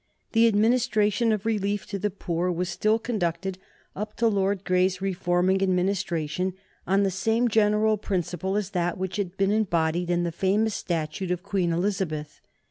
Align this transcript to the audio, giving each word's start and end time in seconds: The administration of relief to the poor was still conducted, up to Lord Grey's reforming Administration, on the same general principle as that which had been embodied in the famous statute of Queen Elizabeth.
The 0.31 0.47
administration 0.47 1.31
of 1.31 1.45
relief 1.45 1.85
to 1.85 1.99
the 1.99 2.09
poor 2.09 2.51
was 2.51 2.69
still 2.69 2.97
conducted, 2.97 3.59
up 3.95 4.15
to 4.15 4.27
Lord 4.27 4.63
Grey's 4.63 4.99
reforming 4.99 5.61
Administration, 5.61 6.55
on 6.87 7.03
the 7.03 7.11
same 7.11 7.47
general 7.49 7.97
principle 7.97 8.55
as 8.57 8.71
that 8.71 8.97
which 8.97 9.17
had 9.17 9.37
been 9.37 9.51
embodied 9.51 10.09
in 10.09 10.23
the 10.23 10.31
famous 10.31 10.73
statute 10.73 11.29
of 11.29 11.43
Queen 11.43 11.71
Elizabeth. 11.71 12.41